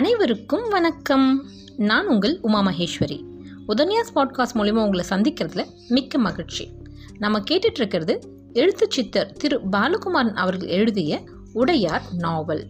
[0.00, 1.44] அனைவருக்கும் வணக்கம்.
[1.76, 3.24] நான் உங்கள் உமா மகேஸ்வரி.
[3.68, 6.72] உதன்யாஸ் பாட்காஸ்ட் மூலிமா உங்களை சந்திக்கிறதுல மிக்க மகிழ்ச்சி.
[7.18, 8.18] நம்ம கேட்டுட்ருக்கிறது
[8.52, 11.20] எழுத்து சித்தர் திரு பாலகுமாரன் அவர்கள் எழுதிய
[11.52, 12.66] உடையார் நாவல்.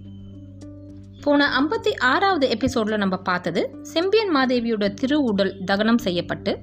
[1.20, 6.58] போன ஐம்பத்தி ஆறாவது எபிசோடில் நம்ம பார்த்தது செம்பியன் மாதேவியோட திருவுடல் தகனம் செய்யப்பட்டு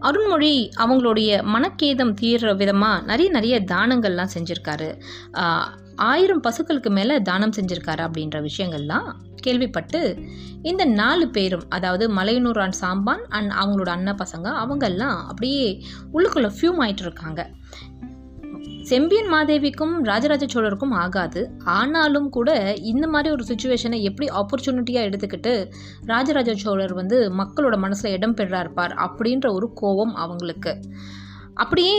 [0.00, 5.00] அருண்மொழி அவங்களுடைய மனக்கேதம் தீர்ற விதமாக நிறைய நிறைய தானங்கள்லாம் செஞ்சுருக்காரு.
[5.96, 10.18] ஆயிரம் பசுக்களுக்கு மேலே தானம் செஞ்சுருக்காரு அப்படின்ற விஷயங்கள்லாம் கேள்விப்பட்டு
[10.62, 15.82] இந்த நாலு பேரும் அதாவது மலையனூரான் சாம்பான் அண்ட் அவங்களோட அண்ணன் பசங்க அவங்கெல்லாம் அப்படியே
[16.14, 17.50] உள்ளுக்குள்ளே ஃபியூம் ஆயிட்டு இருக்காங்க.
[18.82, 21.50] செம்பியன் மாதேவிக்கும் ராஜராஜ சோழருக்கும் ஆகாது.
[21.64, 25.72] ஆனாலும் கூட இந்த மாதிரி ஒரு சுச்சுவேஷனை எப்படி ஆப்பர்ச்சுனிட்டியாக எடுத்துக்கிட்டு
[26.04, 30.82] ராஜராஜ சோழர் வந்து மக்களோட மனசில் இடம் பெறாருப்பார் அப்படின்ற ஒரு கோபம் அவங்களுக்கு.
[31.62, 31.98] அப்படியே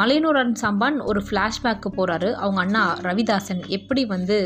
[0.00, 4.36] மலையனூரன் சாம்பான் ஒரு ஃப்ளாஷ்பேக்கு போகிறாரு அவங்க அண்ணா ரவிதாசன் எப்படி வந்து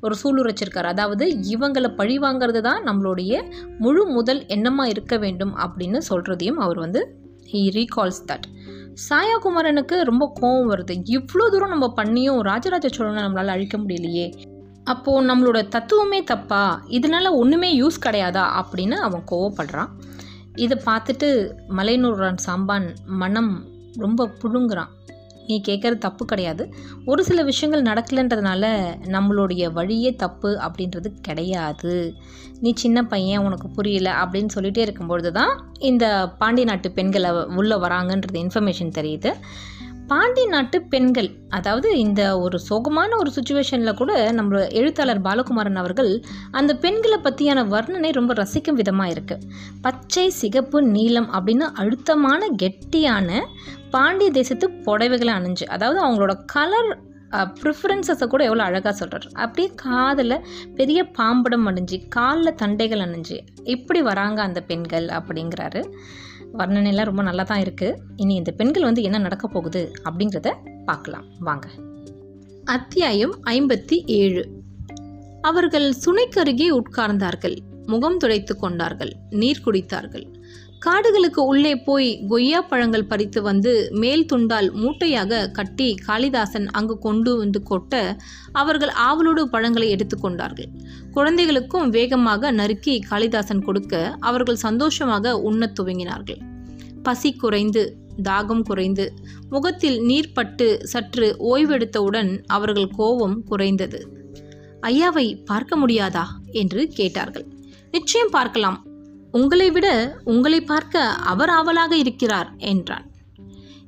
[0.00, 0.88] ஒரு சூளுரைச்சிருக்காரு.
[0.94, 3.42] அதாவது இவங்களை பழி வாங்கிறது தான் நம்மளுடைய
[3.78, 7.02] முழு முதல் எண்ணமாக இருக்க வேண்டும் அப்படின்னு சொல்கிறதையும் அவர் வந்து
[7.52, 8.48] ஹீ ரீகால்ஸ் தட்
[9.08, 10.94] சாயா குமாரனுக்கு ரொம்ப கோவம் வருது.
[11.16, 14.26] இவ்வளோ தூரம் நம்ம பண்ணியும் ராஜராஜ சோழனை நம்மளால் அழிக்க முடியலையே.
[14.84, 16.64] அப்போது நம்மளோட தத்துவமே தப்பா?
[16.88, 18.44] இதனால ஒன்றுமே யூஸ் கிடையாதா?
[18.60, 19.90] அப்படின்னு அவன் கோவப்படுறான்.
[20.54, 23.64] இதை பார்த்துட்டு மலைநூறான் சாம்பான் மனம்
[23.96, 24.92] ரொம்ப புழுங்குறான்.
[25.46, 26.74] நீ கேட்குறது தப்பு கிடையாது.
[27.04, 28.64] ஒரு சில விஷயங்கள் நடக்கலைன்றதுனால
[29.04, 32.14] நம்மளுடைய வழியே தப்பு அப்படின்றது கிடையாது.
[32.60, 38.32] நீ சின்ன பையன் உனக்கு புரியல அப்படின்னு சொல்லிகிட்டே இருக்கும்பொழுது தான் இந்த பாண்டி நாட்டு பெண்களை உள்ளே வராங்கன்றது
[38.32, 39.32] இன்ஃபர்மேஷன் தெரியுது.
[40.08, 46.10] பாண்டி நாட்டு பெண்கள் அதாவது இந்த ஒரு சோகமான ஒரு சுச்சுவேஷனில் கூட நம்ம எழுத்தாளர் பாலகுமாரன் அவர்கள்
[46.50, 49.46] அந்த பெண்களை பற்றியான வர்ணனை ரொம்ப ரசிக்கும் விதமாக இருக்குது
[49.82, 53.40] பச்சை சிகப்பு நீலம் அப்படின்னு அழுத்தமான கெட்டியான
[53.90, 56.92] பாண்டிய தேசத்து புடவைகளை அணிஞ்சு அதாவது அவங்களோட கலர்
[57.62, 60.36] ப்ரிஃபரன்சஸை கூட எவ்வளோ அழகாக சொல்கிறார் அப்படியே காதில்
[60.74, 65.82] பெரிய பாம்படம் அணிஞ்சு காலில் தண்டைகள் அணிஞ்சு இப்படி வராங்க அந்த பெண்கள் அப்படிங்கிறாரு.
[66.58, 70.52] வர்ணனைலாம் ரொம்ப நல்லா தான் இருக்குது இனி இந்த பெண்கள் வந்து என்ன நடக்க போகுது அப்படிங்கிறத
[70.84, 71.24] பார்க்கலாம்.
[71.40, 71.68] வாங்க.
[72.64, 74.62] அத்தியாயம் ஐம்பத்தி ஏழு.
[75.40, 77.58] அவர்கள் சுனைக்கருகே உட்கார்ந்தார்கள்.
[77.86, 79.16] முகம் துடைத்து கொண்டார்கள்.
[79.30, 80.34] நீர் குடித்தார்கள்.
[80.84, 87.62] காடுகளுக்கு உள்ளே போய் கொய்யா பழங்கள் பறித்து வந்து மேல் துண்டால் மூட்டையாக கட்டி காளிதாசன் அங்கு கொண்டு வந்து
[87.70, 88.16] கொட்ட
[88.52, 90.68] அவர்கள் ஆவலோடு பழங்களை எடுத்துக்கொண்டார்கள்
[91.12, 96.40] குழந்தைகளுக்கும் வேகமாக நறுக்கி காளிதாசன் கொடுக்க அவர்கள் சந்தோஷமாக உண்ணத் துவங்கினார்கள்.
[97.02, 99.12] பசி குறைந்து தாகம் குறைந்து
[99.50, 104.08] முகத்தில் நீர் பட்டு சற்று ஓய்வெடுத்தவுடன் அவர்கள் கோபம் குறைந்தது.
[104.82, 106.24] ஐயாவை பார்க்க முடியாதா?
[106.52, 107.46] என்று கேட்டார்கள்.
[107.90, 108.78] நிச்சயம் பார்க்கலாம்.
[109.34, 109.88] உங்களை விட
[110.24, 113.06] உங்களை பார்க்க அவர் ஆவலாக இருக்கிறார் என்றான்.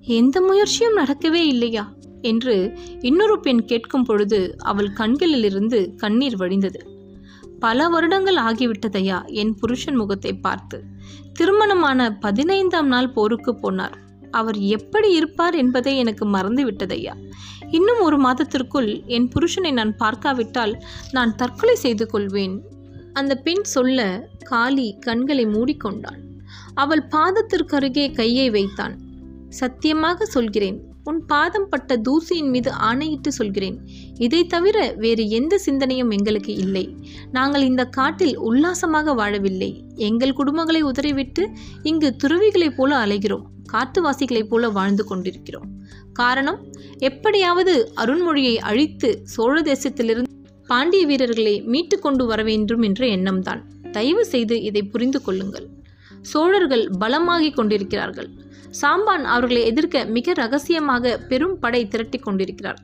[0.00, 1.84] எந்த முயற்சியும் நடக்கவே இல்லையா?
[2.22, 2.54] என்று
[3.00, 6.80] இன்னொரு பெண் கேட்கும் பொழுது அவள் கண்களிலிருந்து கண்ணீர் வழிந்தது.
[7.60, 9.18] பல வருடங்கள் ஆகிவிட்டதையா?
[9.32, 10.78] என் புருஷன் முகத்தை பார்த்து.
[11.32, 13.96] திருமணமான பதினைந்தாம் நாள் போருக்கு போனார்.
[14.30, 17.14] அவர் எப்படி இருப்பார் என்பதை எனக்கு மறந்து விட்டதையா
[17.70, 20.74] இன்னும் ஒரு மாதத்திற்குள் என் புருஷனை நான் பார்க்காவிட்டால்
[21.12, 22.56] நான் தற்கொலை செய்து கொள்வேன்
[23.16, 26.22] அந்த பெண் சொல்ல காளி கண்களை மூடிக்கொண்டாள்.
[26.74, 28.98] அவள் பாதத்திற்கருகே கையை வைத்தான்.
[29.48, 30.82] சத்தியமாக சொல்கிறேன்.
[31.04, 33.78] உன் பாதம் பட்ட தூசியின் மீது ஆணையிட்டு சொல்கிறேன்.
[34.14, 36.96] இதை தவிர வேறு எந்த சிந்தனையும் எங்களுக்கு இல்லை.
[37.32, 39.94] நாங்கள் இந்த காட்டில் உல்லாசமாக வாழவில்லை.
[39.94, 41.50] எங்கள் குடும்பங்களை உதறிவிட்டு
[41.82, 43.42] இங்கு துறவிகளைப் போல அலைகிறோம்.
[43.72, 45.68] காட்டுவாசிகளைப் போல வாழ்ந்து கொண்டிருக்கிறோம்.
[46.12, 46.66] காரணம்
[46.98, 50.34] எப்படியாவது அருண்மொழியை அழித்து சோழ தேசத்திலிருந்து
[50.66, 53.60] பாண்டிய வீரர்களை மீட்டு கொண்டு வர வேண்டும் என்ற எண்ணம்தான்.
[53.92, 55.66] தயவு செய்து இதை புரிந்து கொள்ளுங்கள்.
[56.22, 58.28] சோழர்கள் பலமாகிக் கொண்டிருக்கிறார்கள்.
[58.82, 62.80] சாம்பான் அவர்களை எதிர்க்க மிக ரகசியமாக பெரும் படை திரட்டி கொண்டிருக்கிறார்.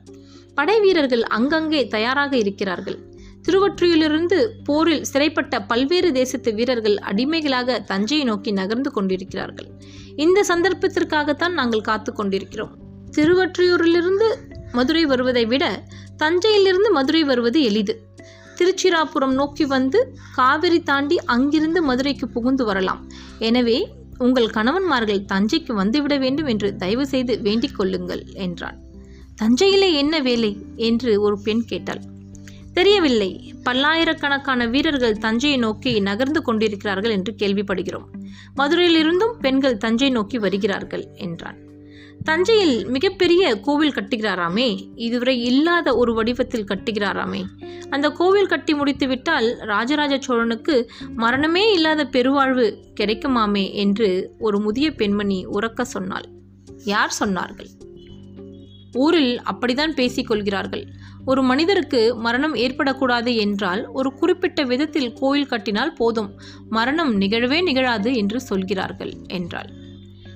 [0.55, 2.99] படை வீரர்கள் அங்கங்கே தயாராக இருக்கிறார்கள்.
[3.47, 9.67] திருவொற்றியிலிருந்து போரில் சிறைப்பட்ட பல்வேறு தேசத்து வீரர்கள் அடிமைகளாக தஞ்சையை நோக்கி நகர்ந்து கொண்டிருக்கிறார்கள்.
[10.15, 12.73] இந்த சந்தர்ப்பத்திற்காகத்தான் நாங்கள் காத்து கொண்டிருக்கிறோம்.
[13.17, 14.29] திருவொற்றியூரிலிருந்து
[14.71, 15.83] மதுரை வருவதை விட
[16.23, 17.93] தஞ்சையிலிருந்து மதுரை வருவது எளிது.
[18.57, 19.99] திருச்சிராபுரம் நோக்கி வந்து
[20.35, 23.01] காவிரி தாண்டி அங்கிருந்து மதுரைக்கு புகுந்து வரலாம்.
[23.39, 23.77] எனவே
[24.17, 28.77] உங்கள் கணவன்மார்கள் தஞ்சைக்கு வந்துவிட வேண்டும் என்று தயவு செய்து வேண்டிக் கொள்ளுங்கள் என்றான்
[29.35, 30.51] தஞ்சையிலே என்ன வேலை?
[30.89, 32.01] என்று ஒரு பெண் கேட்டாள்.
[32.73, 33.31] தெரியவில்லை.
[33.63, 38.07] பல்லாயிரக்கணக்கான வீரர்கள் தஞ்சையை நோக்கி நகர்ந்து கொண்டிருக்கிறார்கள் என்று கேள்விப்படுகிறோம்.
[38.57, 41.59] மதுரையிலிருந்தும் பெண்கள் தஞ்சை நோக்கி வருகிறார்கள் என்றான்
[42.23, 44.91] தஞ்சையில் மிகப்பெரிய கோவில் கட்டுகிறாராமே?
[44.95, 47.43] இதுவரை இல்லாத ஒரு வடிவத்தில் கட்டுகிறாராமே?
[47.89, 55.81] அந்த கோவில் கட்டி முடித்துவிட்டால் ராஜராஜ சோழனுக்கு மரணமே இல்லாத பெருவாழ்வு கிடைக்குமாமே என்று ஒரு முதிய பெண்மணி உறக்க
[55.81, 56.25] சொன்னாள்.
[56.83, 57.67] யார் சொன்னார்கள்?
[58.93, 60.87] ஊரில் அப்படித்தான் பேசிக் கொள்கிறார்கள்.
[61.25, 66.39] ஒரு மனிதருக்கு மரணம் ஏற்படக்கூடாது என்றால் ஒரு குறிப்பிட்ட விதத்தில் கோயில் கட்டினால் போதும்.
[66.69, 69.81] மரணம் நிகழவே நிகழாது என்று சொல்கிறார்கள் என்றாள்.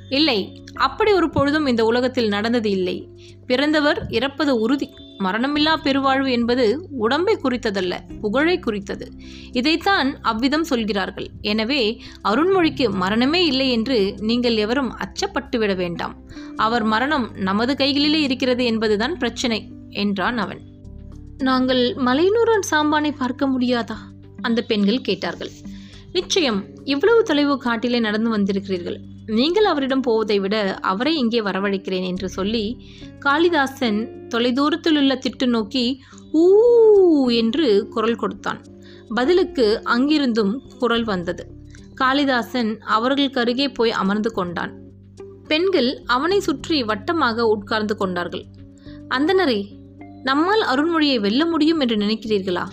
[0.09, 3.09] இல்லை அப்படி ஒரு பொழுதும் இந்த உலகத்தில் நடந்தது இல்லை.
[3.47, 4.89] பிறந்தவர் இறப்பது உறுதி.
[5.19, 9.11] மரணமில்லா பெருவாழ்வு என்பது உடம்பை குறித்ததல்ல புகழை குறித்தது.
[9.51, 11.27] இதைத்தான் அவ்விதம் சொல்கிறார்கள்.
[11.41, 16.15] எனவே அருண்மொழிக்கு மரணமே இல்லை என்று நீங்கள் எவரும் அச்சப்பட்டுவிட வேண்டாம்.
[16.55, 20.59] அவர் மரணம் நமது கைகளிலே இருக்கிறது என்பதுதான் பிரச்சனை என்றான் அவன்.
[21.37, 23.97] நாங்கள் மலையனூரன் சாம்பானை பார்க்க முடியாதா?
[24.41, 25.51] அந்த பெண்கள் கேட்டார்கள்.
[26.11, 28.99] நிச்சயம் இவ்வளவு தொலைவு காட்டிலே நடந்து வந்திருக்கிறீர்கள்.
[29.27, 32.79] நீங்கள் அவரிடம் போவதை விட அவரை இங்கே வரவழைக்கிறேன் என்று சொல்லி
[33.19, 36.01] காளிதாசன் தொலைதூரத்திலுள்ள திட்டு நோக்கி
[36.33, 36.43] ஊ
[37.29, 38.61] என்று குரல் கொடுத்தான்.
[39.15, 41.43] பதிலுக்கு அங்கிருந்தும் குரல் வந்தது.
[41.95, 44.73] காளிதாசன் அவர்களுக்கு அருகே போய் அமர்ந்து கொண்டான்.
[45.47, 48.45] பெண்கள் அவனை சுற்றி வட்டமாக உட்கார்ந்து கொண்டார்கள்.
[49.07, 49.69] அந்தனரே
[50.23, 52.65] நம்மால் அருண்மொழியை வெல்ல முடியும் என்று நினைக்கிறீர்களா?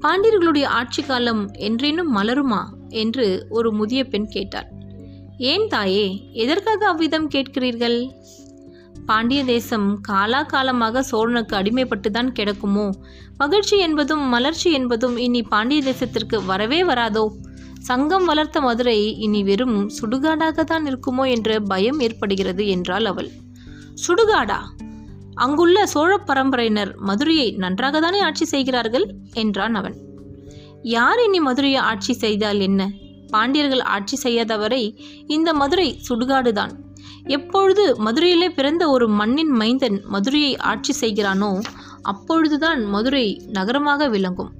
[0.00, 2.62] பாண்டியர்களுடைய ஆட்சி காலம் என்றேனும் மலருமா?
[2.88, 4.68] என்று ஒரு முதிய பெண் கேட்டார்
[5.38, 8.10] ஏன் தாயே எதற்காக அவ்விதம் கேட்கிறீர்கள்?
[9.06, 12.90] பாண்டிய தேசம் காலாகாலமாக சோழனுக்கு அடிமைப்பட்டுதான் கிடக்குமோ?
[13.36, 17.28] மகிழ்ச்சி என்பதும் மலர்ச்சி என்பதும் இனி பாண்டிய தேசத்திற்கு வரவே வராதோ?
[17.78, 23.30] சங்கம் வளர்த்த மதுரை இனி வெறும் சுடுகாடாக தான் இருக்குமோ என்ற பயம் ஏற்படுகிறது என்றாள் அவள்.
[24.08, 24.58] சுடுகாடா?
[25.34, 29.14] அங்குள்ள சோழ பரம்பரையினர் மதுரையை நன்றாகத்தானே ஆட்சி செய்கிறார்கள்?
[29.32, 29.96] என்றான் அவன்.
[30.82, 32.90] யார் இனி மதுரையை ஆட்சி செய்தால் என்ன?
[33.28, 34.96] பாண்டியர்கள் ஆட்சி செய்யாதவரை
[35.26, 36.70] இந்த மதுரை சுடுகாடுதான்.
[37.26, 41.60] எப்பொழுது மதுரையிலே பிறந்த ஒரு மண்ணின் மைந்தன் மதுரையை ஆட்சி செய்கிறானோ
[42.02, 44.52] அப்பொழுதுதான் மதுரை நகரமாக விளங்கும்.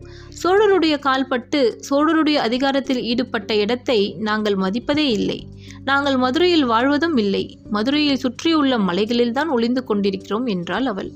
[0.42, 5.46] சோழருடைய கால்பட்டு சோழருடைய அதிகாரத்தில் ஈடுபட்ட இடத்தை நாங்கள் மதிப்பதே இல்லை.
[5.84, 7.58] நாங்கள் மதுரையில் வாழ்வதும் இல்லை.
[7.70, 11.10] மதுரையை சுற்றியுள்ள மலைகளில்தான் ஒளிந்து கொண்டிருக்கிறோம் என்றாள் அவள்.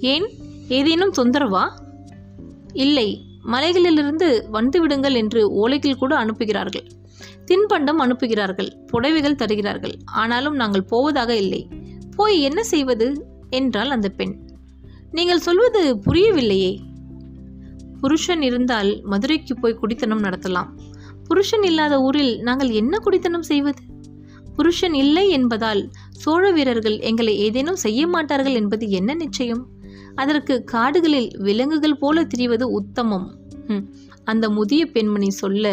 [0.00, 0.28] ஏன்?
[0.68, 1.70] ஏதேனும் தொந்தரவா?
[2.72, 3.27] இல்லை.
[3.48, 6.86] மலைகளிலிருந்து வந்து விடுங்கள் என்று ஓலைகள் கூட அனுப்புகிறார்கள்.
[7.44, 9.94] தின்பண்டம் அனுப்புகிறார்கள் புடவைகள் தருகிறார்கள்.
[10.04, 11.68] ஆனாலும் நாங்கள் போவதாக இல்லை.
[12.16, 13.26] போய் என்ன செய்வது?
[13.50, 14.34] என்றாள் அந்த பெண்.
[15.10, 16.78] நீங்கள் சொல்வது புரியவில்லையே.
[18.00, 20.68] புருஷன் இருந்தால் மதுரைக்கு போய் குடித்தனம் நடத்தலாம்.
[21.24, 23.82] புருஷன் இல்லாத ஊரில் நாங்கள் என்ன குடித்தனம் செய்வது?
[24.54, 29.66] புருஷன் இல்லை என்பதால் சோழ வீரர்கள் எங்களை ஏதேனும் செய்ய மாட்டார்கள் என்பது என்ன நிச்சயம்?
[30.22, 33.28] அதற்கு காடுகளில் விலங்குகள் போல திரிவது உத்தமம்.
[34.24, 35.64] அந்த முதிய பெண்மணி சொல்ல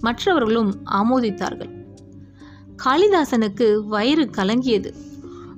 [0.00, 1.72] மற்றவர்களும் ஆமோதித்தார்கள்.
[2.84, 4.90] காளிதாசனுக்கு வயிறு கலங்கியது.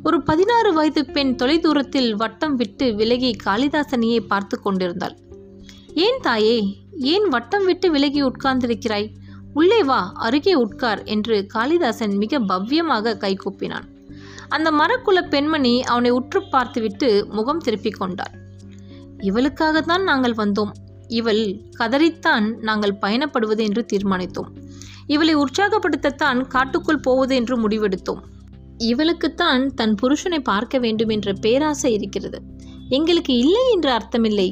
[0.03, 5.17] ஒரு பதினாறு வயது பெண் தொலைதூரத்தில் வட்டம் விட்டு விலகி காளிதாசனையே பார்த்து கொண்டிருந்தாள்.
[6.05, 6.59] ஏன் தாயே
[7.13, 9.09] ஏன் வட்டம் விட்டு விலகி உட்கார்ந்திருக்கிறாய்?
[9.55, 13.87] உள்ளே வா அருகே உட்கார் என்று காளிதாசன் மிக பவ்யமாக கைகூப்பினான்
[14.51, 18.35] அந்த மரக்குல பெண்மணி அவனை உற்று பார்த்துவிட்டு முகம் திருப்பிக் கொண்டாள்.
[19.19, 20.73] இவளுக்காகத்தான் நாங்கள் வந்தோம்.
[21.09, 21.43] இவள்
[21.79, 24.51] கதறித்தான் நாங்கள் பயணப்படுவது என்று தீர்மானித்தோம்.
[25.07, 28.23] இவளை உற்சாகப்படுத்தத்தான் காட்டுக்குள் போவது என்று முடிவெடுத்தோம்.
[28.79, 32.39] இவளுக்குத்தான் தன் புருஷனை பார்க்க வேண்டும் என்ற பேராசை இருக்கிறது.
[32.89, 34.49] எங்களுக்கு இல்லை என்று அர்த்தமில்லை.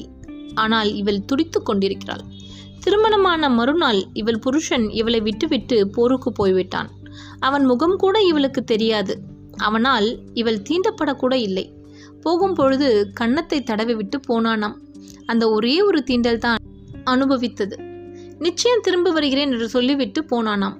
[0.54, 2.24] ஆனால் இவள் துடித்துக் கொண்டிருக்கிறாள்.
[2.80, 6.90] திருமணமான மறுநாள் இவள் புருஷன் இவளை விட்டுவிட்டு போருக்கு போய்விட்டான்.
[7.38, 9.14] அவன் முகம் கூட இவளுக்கு தெரியாது.
[9.58, 11.66] அவனால் இவள் தீண்டப்படக்கூட இல்லை.
[12.22, 14.76] போகும் பொழுது கன்னத்தை தடவி விட்டு போனானாம்.
[15.26, 16.60] அந்த ஒரே ஒரு தீண்டல் தான்
[17.04, 17.76] அனுபவித்தது.
[18.38, 20.76] நிச்சயம் திரும்ப வருகிறேன் என்று சொல்லிவிட்டு போனானாம்.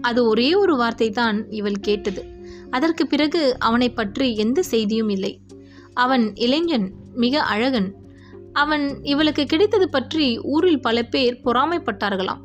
[0.00, 2.22] அது ஒரே ஒரு வார்த்தை தான் இவள் கேட்டது.
[2.70, 5.32] அதற்கு பிறகு அவனை பற்றி எந்த செய்தியும் இல்லை.
[5.94, 7.88] அவன் இளைஞன் மிக அழகன்.
[8.52, 12.42] அவன் இவளுக்கு கிடைத்தது பற்றி ஊரில் பல பேர் பொறாமைப்பட்டார்களாம்.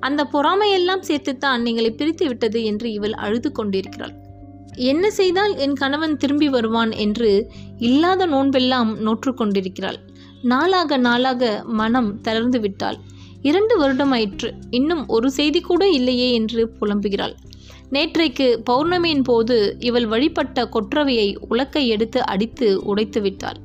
[0.00, 4.14] அந்த பொறாமையெல்லாம் சேர்த்துத்தான் நீங்களை பிரித்து விட்டது என்று இவள் அழுது கொண்டிருக்கிறாள்.
[4.78, 7.30] என்ன செய்தால் என் கணவன் திரும்பி வருவான் என்று
[7.78, 9.98] இல்லாத நோன்பெல்லாம் நோற்று கொண்டிருக்கிறாள்
[10.42, 12.98] நாளாக நாளாக மனம் தளர்ந்து விட்டாள்.
[13.42, 14.48] இரண்டு வருடமாயிற்று.
[14.70, 17.34] இன்னும் ஒரு செய்தி கூட இல்லையே என்று புலம்புகிறாள்.
[17.90, 23.58] நேற்றைக்கு பௌர்ணமியின் போது இவள் வழிபட்ட கொற்றவையை உலக்கை எடுத்து அடித்து உடைத்து விட்டாள்.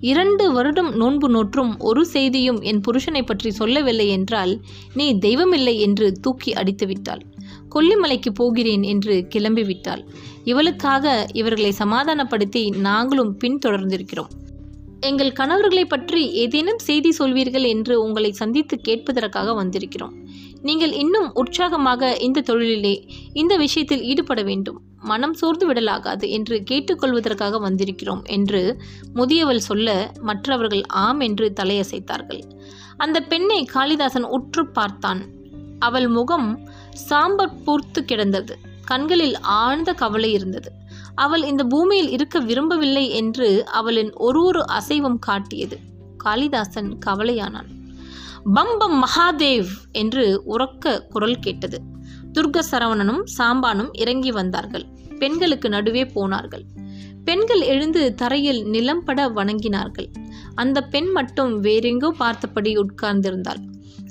[0.00, 4.60] இரண்டு வருடம் நோன்பு நோற்றும் ஒரு செய்தியும் என் புருஷனை பற்றி சொல்லவில்லை என்றால்
[4.94, 7.22] நீ தெய்வமில்லை என்று தூக்கி அடித்து விட்டாள்.
[7.74, 10.02] கொல்லிமலைக்கு போகிறேன் என்று கிளம்பிவிட்டாள்.
[10.44, 14.30] இவளுக்காக இவர்களை சமாதானப்படுத்தி நாங்களும் பின்தொடர்ந்திருக்கிறோம்.
[15.00, 20.14] எங்கள் கணவர்களை பற்றி ஏதேனும் செய்தி சொல்வீர்கள் என்று உங்களை சந்தித்து கேட்பதற்காக வந்திருக்கிறோம்.
[20.62, 22.94] நீங்கள் இன்னும் உற்சாகமாக இந்த தொழிலிலே
[23.32, 24.78] இந்த விஷயத்தில் ஈடுபட வேண்டும்.
[25.02, 28.60] மனம் சோர்ந்து விடலாகாது என்று கேட்டுக்கொள்வதற்காக வந்திருக்கிறோம் என்று
[29.14, 32.42] முதியவள் சொல்ல மற்றவர்கள் ஆம் என்று தலையசைத்தார்கள்.
[32.96, 35.22] அந்த பெண்ணை காளிதாசன் உற்று பார்த்தான்.
[35.78, 36.48] அவள் முகம்
[37.08, 38.58] சாம்பர் பூர்த்து கிடந்தது.
[38.84, 40.70] கண்களில் ஆழ்ந்த கவலை இருந்தது.
[41.14, 45.78] அவள் இந்த பூமியில் இருக்க விரும்பவில்லை என்று அவளின் ஒரு ஒரு அசைவம் காட்டியது.
[46.16, 47.70] காளிதாசன் கவலையானான்.
[48.54, 51.80] பம் பம் மகாதேவ் என்று உறக்க குரல் கேட்டது.
[52.32, 54.86] துர்க சரவணனும் சாம்பானும் இறங்கி வந்தார்கள்.
[55.18, 56.64] பெண்களுக்கு நடுவே போனார்கள்.
[57.24, 60.08] பெண்கள் எழுந்து தரையில் நிலம்பட வணங்கினார்கள்.
[60.54, 63.62] அந்த பெண் மட்டும் வேறெங்கோ பார்த்தபடி உட்கார்ந்திருந்தாள்.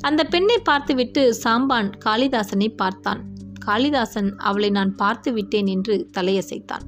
[0.02, 3.24] அந்த பெண்ணை பார்த்துவிட்டு சாம்பான் காளிதாசனை பார்த்தான்.
[3.66, 6.82] காளிதாசன் அவளை நான் பார்த்து விட்டேன் என்று தலையசைத்தான்.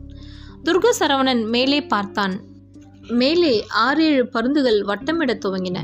[0.64, 2.42] துர்க சரவணன் மேலே பார்த்தான்.
[3.08, 5.78] மேலே ஆறேழு பருந்துகள் வட்டமிடத் துவங்கின.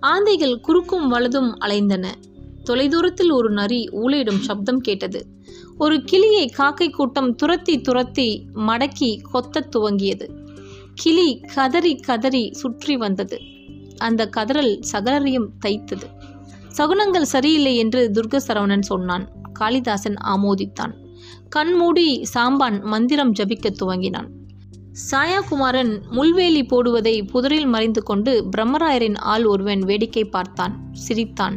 [0.00, 2.06] ஆந்தைகள் குறுக்கும் வலதும் அலைந்தன.
[2.64, 5.26] தொலைதூரத்தில் ஒரு நரி ஊளையிடும் சப்தம் கேட்டது.
[5.78, 10.28] ஒரு கிளியை காக்கை கூட்டம் துரத்தி துரத்தி மடக்கி கொத்தத் துவங்கியது.
[10.94, 13.38] கிளி கதறி கதறி சுற்றி வந்தது.
[13.98, 16.17] அந்த கதறல் சகலரையும் தைத்தது.
[16.76, 19.28] சகுனங்கள் சரியில்லை என்று துர்க சரவணன் சொன்னான்.
[19.52, 20.92] காளிதாசன் ஆமோதித்தான்.
[21.48, 24.28] கண்மூடி சாம்பான் மந்திரம் ஜபிக்கத் துவங்கினான்.
[25.10, 31.56] சாயாகுமாரன் முள்வேலி போடுவதை புதரில் மறைந்து கொண்டு பிரம்மராயரின் ஆள் ஒருவன் வேடிக்கை பார்த்தான் சிரித்தான்.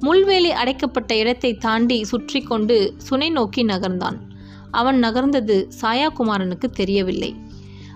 [0.00, 4.18] முள்வேலி அடைக்கப்பட்ட இடத்தை தாண்டி சுற்றி கொண்டு சுனை நோக்கி நகர்ந்தான்.
[4.70, 7.36] அவன் நகர்ந்தது சாயாகுமாரனுக்கு தெரியவில்லை.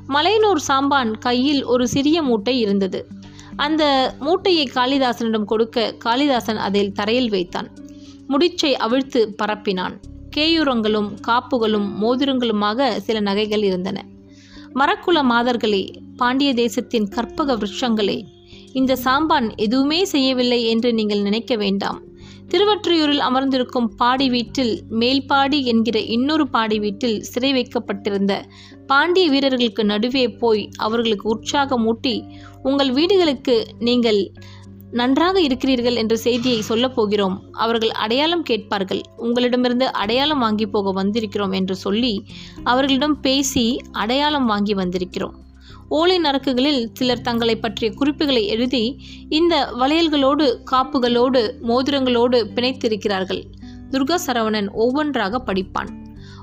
[0.09, 3.09] மலையனூர் சாம்பான் கையில் ஒரு சிறிய மூட்டை இருந்தது.
[3.65, 3.83] அந்த
[4.19, 7.69] மூட்டையை காளிதாசனிடம் கொடுக்க காளிதாசன் அதில் தரையில் வைத்தான்.
[8.29, 9.95] முடிச்சை அவிழ்த்து பரப்பினான்.
[10.37, 13.99] கேயூரங்களும் காப்புகளும் மோதிரங்களுமாக சில நகைகள் இருந்தன.
[14.75, 15.83] மரக்குல மாதர்களே
[16.17, 18.19] பாண்டிய தேசத்தின் கற்பக விருட்சங்களே
[18.73, 21.99] இந்த சாம்பான் எதுவுமே செய்யவில்லை என்று நீங்கள் நினைக்க வேண்டாம்.
[22.49, 28.33] திருவற்றியூரில் அமர்ந்திருக்கும் பாடி வீட்டில் மேல்பாடி என்கிற இன்னொரு பாடி வீட்டில் சிறை வைக்கப்பட்டிருந்த
[28.87, 32.15] பாண்டிய வீரர்களுக்கு நடுவே போய் அவர்களுக்கு உற்சாகமூட்டி
[32.63, 34.33] உங்கள் வீடுகளுக்கு நீங்கள்
[34.91, 37.37] நன்றாக இருக்கிறீர்கள் என்ற செய்தியை சொல்லப் போகிறோம்.
[37.53, 39.01] அவர்கள் அடையாளம் கேட்பார்கள்.
[39.17, 42.25] உங்களிடமிருந்து அடையாளம் வாங்கி போக வந்திருக்கிறோம் என்று சொல்லி
[42.65, 45.35] அவர்களிடம் பேசி அடையாளம் வாங்கி வந்திருக்கிறோம்.
[45.89, 48.85] ஓலை நரக்குகளில் சிலர் தங்களை பற்றிய குறிப்புகளை எழுதி
[49.29, 53.43] இந்த வளையல்களோடு காப்புகளோடு மோதிரங்களோடு பிணைத்திருக்கிறார்கள்.
[53.91, 55.91] துர்கா சரவணன் ஒவ்வொன்றாக படிப்பான்.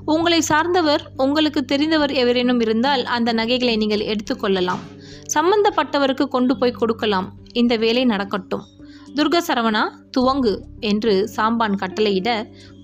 [0.05, 4.83] உங்களை சார்ந்தவர் உங்களுக்கு தெரிந்தவர் எவரேனும் இருந்தால் அந்த நகைகளை நீங்கள் எடுத்துக்கொள்ளலாம்
[5.35, 7.29] சம்பந்தப்பட்டவருக்கு கொண்டு போய் கொடுக்கலாம்.
[7.53, 8.65] இந்த வேலை நடக்கட்டும்.
[9.15, 9.81] துர்க சரவணா
[10.17, 12.29] துவங்கு என்று சாம்பான் கட்டளையிட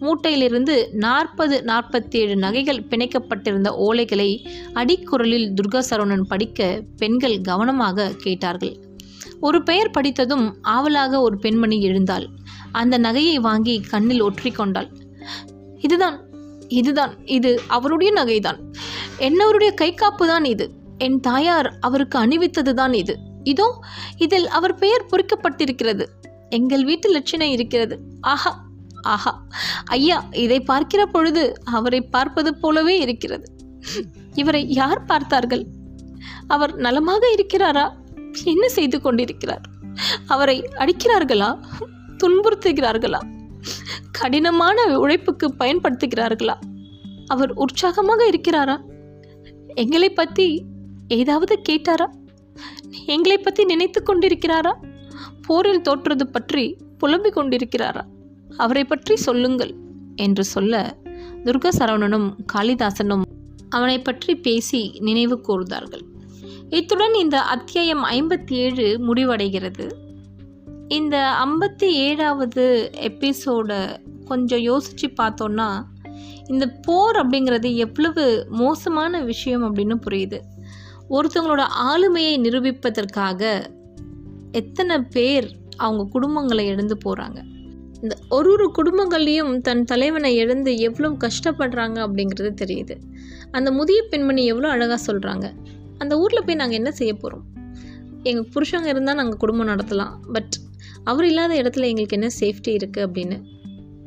[0.01, 4.29] மூட்டையிலிருந்து நாற்பது நாற்பத்தேழு நகைகள் பிணைக்கப்பட்டிருந்த ஓலைகளை
[4.74, 8.74] அடிக்குரலில் துர்கா சரவணன் படிக்க பெண்கள் கவனமாக கேட்டார்கள்.
[9.39, 12.27] ஒரு பெயர் படித்ததும் ஆவலாக ஒரு பெண்மணி எழுந்தாள்.
[12.72, 14.89] அந்த நகையை வாங்கி கண்ணில் ஒற்றிக்கொண்டாள்
[15.79, 16.17] இதுதான்
[16.67, 18.60] இதுதான் இது அவருடைய நகைதான்.
[19.20, 20.65] என்னவருடைய கைக்காப்பு தான் இது?
[20.98, 23.18] என் தாயார் அவருக்கு அணிவித்ததுதான் இது.
[23.44, 23.80] இதோ
[24.18, 26.06] இதில் அவர் பெயர் பொறிக்கப்பட்டிருக்கிறது.
[26.50, 28.00] எங்கள் வீட்டு லட்சணை இருக்கிறது.
[28.22, 28.64] ஆஹா
[29.02, 29.44] ஆஹா.
[29.86, 33.56] ஐயா இதை பார்க்கிற பொழுது அவரை பார்ப்பது போலவே இருக்கிறது.
[34.34, 35.66] இவரை யார் பார்த்தார்கள்?
[36.48, 37.92] அவர் நலமாக இருக்கிறாரா?
[38.44, 39.62] என்ன செய்து கொண்டிருக்கிறார்?
[40.28, 41.60] அவரை அடிக்கிறார்களா?
[42.18, 43.20] துன்புறுத்துகிறார்களா?
[44.12, 46.54] கடினமான உழைப்புக்கு பயன்படுத்துகிறார்களா?
[47.28, 48.78] அவர் உற்சாகமாக இருக்கிறாரா?
[49.68, 50.64] எங்களை பற்றி
[51.08, 52.08] ஏதாவது கேட்டாரா?
[53.06, 54.74] எங்களை பற்றி நினைத்து கொண்டிருக்கிறாரா?
[55.42, 58.02] போரில் தோற்றது பற்றி புலம்பிக் கொண்டிருக்கிறாரா?
[58.58, 59.74] அவரை பற்றி சொல்லுங்கள்
[60.16, 60.98] என்று சொல்ல
[61.44, 63.22] துர்கா சரவணனும் காளிதாசனும்
[63.70, 66.02] அவனை பற்றி பேசி நினைவு கூர்ந்தார்கள்.
[66.70, 69.92] இத்துடன் இந்த அத்தியாயம் ஐம்பத்தி ஏழு முடிவடைகிறது.
[70.88, 73.78] இந்த ஐம்பத்தி ஏழாவது எபிசோடை
[74.26, 75.84] கொஞ்சம் யோசித்து பார்த்தோன்னா
[76.48, 80.40] இந்த போர் அப்படிங்கிறது எவ்வளவு மோசமான விஷயம் அப்படின்னு புரியுது.
[81.10, 83.72] ஒருத்தவங்களோட ஆளுமையை நிரூபிப்பதற்காக
[84.52, 85.48] எத்தனை பேர்
[85.78, 87.40] அவங்க குடும்பங்களை இழந்து போகிறாங்க
[88.04, 92.96] இந்த ஒரு ஒரு குடும்பங்கள்லேயும் தன் தலைவனை இழந்து எவ்வளோ கஷ்டப்படுறாங்க அப்படிங்கிறது தெரியுது.
[93.52, 95.54] அந்த முதிய பெண்மணி எவ்வளோ அழகாக சொல்கிறாங்க
[96.00, 97.46] அந்த ஊரில் போய் நாங்கள் என்ன செய்ய போகிறோம்
[98.24, 100.14] எங்கள் புருஷங்க இருந்தால் நாங்கள் குடும்பம் நடத்தலாம்.
[100.34, 100.56] பட்
[101.04, 103.38] அவர் இல்லாத இடத்துல எங்களுக்கு என்ன சேஃப்டி இருக்குது அப்படின்னு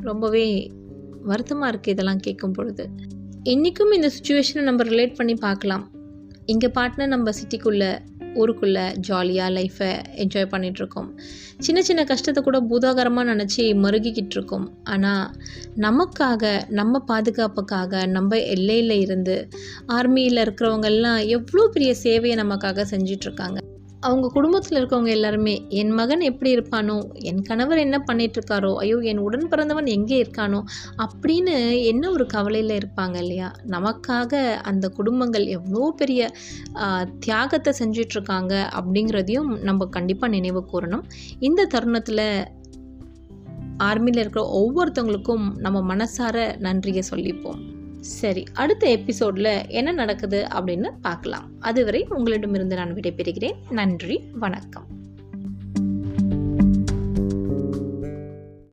[0.00, 0.72] ரொம்பவே
[1.24, 2.90] வருத்தமாக இருக்குது இதெல்லாம் கேட்கும் பொழுது.
[3.44, 5.84] இன்றைக்கும் இந்த சுச்சுவேஷனை நம்ம ரிலேட் பண்ணி பார்க்கலாம்.
[6.48, 7.90] இங்கே பாட்டினா நம்ம சிட்டிக்குள்ளே
[8.34, 11.08] ஊருக்குள்ளே ஜாலியாக லைஃப்பை என்ஜாய் பண்ணிகிட்ருக்கோம்
[11.60, 15.24] சின்ன சின்ன கஷ்டத்தை கூட பூதாகரமாக நினச்சி மருகிக்கிட்டு இருக்கோம் ஆனால்
[15.78, 19.36] நமக்காக நம்ம பாதுகாப்புக்காக நம்ம எல்லையில் இருந்து
[19.92, 23.60] ஆர்மியில் இருக்கிறவங்கெல்லாம் எவ்வளோ பெரிய சேவையை நமக்காக செஞ்சிட்ருக்காங்க
[24.00, 26.96] அவங்க குடும்பத்தில் இருக்கவங்க எல்லாருமே என் மகன் எப்படி இருப்பானோ?
[27.12, 30.60] என் கணவர் என்ன பண்ணிகிட்ருக்காரோ ஐயோ என் உடன் பிறந்தவன் எங்கே இருக்கானோ?
[31.04, 33.48] அப்படின்னு என்ன ஒரு கவலையில் இருப்பாங்க இல்லையா?
[33.66, 36.30] நமக்காக அந்த குடும்பங்கள் எவ்வளோ பெரிய
[37.18, 41.04] தியாகத்தை செஞ்சிட்ருக்காங்க அப்படிங்கிறதையும் நம்ம கண்டிப்பாக நினைவு கூறணும்.
[41.38, 42.26] இந்த தருணத்தில்
[43.88, 47.60] ஆர்மியில் இருக்கிற ஒவ்வொருத்தவங்களுக்கும் நம்ம மனசார நன்றியை சொல்லிப்போம்.
[48.00, 51.50] சரி அடுத்த எபிசோடில் என்ன நடக்குது அப்படின்னு பார்க்கலாம்.
[51.60, 53.70] அதுவரை உங்களிடமிருந்து நான் விடைபெறுகிறேன்.
[53.70, 54.86] நன்றி வணக்கம்.